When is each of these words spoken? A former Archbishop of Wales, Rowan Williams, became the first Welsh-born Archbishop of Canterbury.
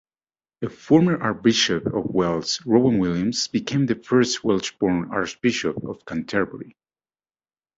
A 0.63 0.69
former 0.71 1.21
Archbishop 1.21 1.85
of 1.85 2.05
Wales, 2.05 2.59
Rowan 2.65 2.97
Williams, 2.97 3.47
became 3.49 3.85
the 3.85 3.93
first 3.93 4.43
Welsh-born 4.43 5.11
Archbishop 5.11 5.77
of 5.83 6.03
Canterbury. 6.07 6.75